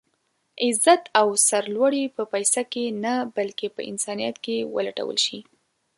[0.65, 5.39] عزت او سر لوړي په پيسه کې نه بلکې په انسانيت کې ولټول شي.